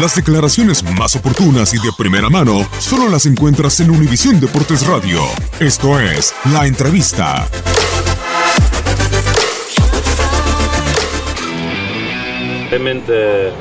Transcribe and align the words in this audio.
Las 0.00 0.14
declaraciones 0.14 0.82
más 0.98 1.16
oportunas 1.16 1.72
y 1.72 1.78
de 1.78 1.90
primera 1.96 2.28
mano 2.28 2.68
solo 2.78 3.08
las 3.08 3.24
encuentras 3.24 3.80
en 3.80 3.90
Univisión 3.90 4.38
Deportes 4.38 4.86
Radio. 4.86 5.22
Esto 5.58 5.98
es 5.98 6.34
La 6.52 6.66
Entrevista. 6.66 7.48
Realmente 12.68 13.52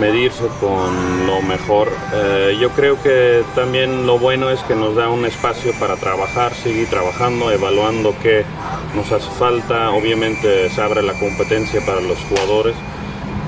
medirse 0.00 0.46
con 0.58 1.26
lo 1.26 1.42
mejor. 1.42 1.92
Eh, 2.14 2.56
yo 2.58 2.70
creo 2.70 3.02
que 3.02 3.44
también 3.54 4.06
lo 4.06 4.18
bueno 4.18 4.48
es 4.48 4.60
que 4.60 4.74
nos 4.74 4.96
da 4.96 5.10
un 5.10 5.26
espacio 5.26 5.74
para 5.78 5.96
trabajar, 5.96 6.54
seguir 6.54 6.88
trabajando, 6.88 7.50
evaluando 7.50 8.14
qué 8.22 8.46
nos 8.96 9.12
hace 9.12 9.30
falta. 9.38 9.90
Obviamente 9.90 10.70
se 10.70 10.80
abre 10.80 11.02
la 11.02 11.12
competencia 11.12 11.84
para 11.84 12.00
los 12.00 12.16
jugadores 12.20 12.74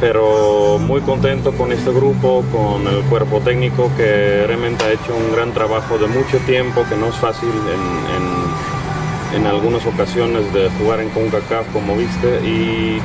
pero 0.00 0.78
muy 0.78 1.00
contento 1.00 1.52
con 1.52 1.72
este 1.72 1.90
grupo, 1.90 2.44
con 2.52 2.86
el 2.86 3.02
cuerpo 3.04 3.40
técnico 3.40 3.90
que 3.96 4.44
realmente 4.46 4.84
ha 4.84 4.92
hecho 4.92 5.14
un 5.14 5.32
gran 5.32 5.52
trabajo 5.52 5.98
de 5.98 6.06
mucho 6.06 6.38
tiempo, 6.46 6.84
que 6.88 6.96
no 6.96 7.08
es 7.08 7.16
fácil 7.16 7.48
en, 7.48 9.40
en, 9.40 9.46
algunas 9.46 9.84
ocasiones 9.86 10.52
de 10.52 10.70
jugar 10.78 11.00
en 11.00 11.10
CONCACAF 11.10 11.70
como 11.72 11.94
viste 11.94 12.40
y, 12.42 13.00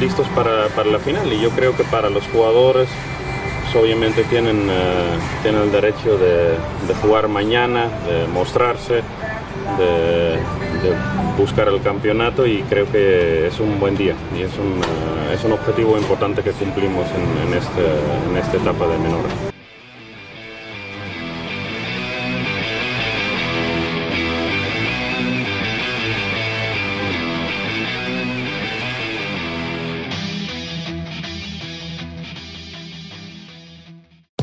listos 0.00 0.26
para, 0.34 0.68
para, 0.68 0.90
la 0.90 0.98
final. 0.98 1.32
Y 1.32 1.40
yo 1.40 1.50
creo 1.50 1.76
que 1.76 1.82
para 1.84 2.10
los 2.10 2.24
jugadores 2.28 2.88
pues, 3.62 3.82
obviamente 3.82 4.22
tienen, 4.24 4.68
uh, 4.68 5.42
tienen 5.42 5.62
el 5.62 5.72
derecho 5.72 6.18
de, 6.18 6.50
de 6.86 6.94
jugar 7.00 7.28
mañana, 7.28 7.88
de 8.06 8.26
mostrarse 8.28 9.02
de, 9.78 10.38
de, 10.82 10.94
buscar 11.38 11.68
el 11.68 11.80
campeonato 11.80 12.46
y 12.46 12.62
creo 12.62 12.90
que 12.90 13.46
es 13.46 13.60
un 13.60 13.80
buen 13.80 13.96
día 13.96 14.14
y 14.36 14.42
es 14.42 14.52
un, 14.58 14.78
uh, 14.78 15.32
es 15.32 15.42
un 15.44 15.52
objetivo 15.52 15.96
importante 15.96 16.42
que 16.42 16.52
cumplimos 16.52 17.06
en, 17.10 17.48
en, 17.48 17.58
este, 17.58 17.82
en 18.30 18.36
esta 18.36 18.56
etapa 18.56 18.86
de 18.86 18.98
menores. 18.98 19.51